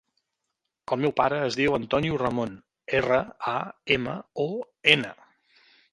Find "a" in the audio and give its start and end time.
3.55-3.57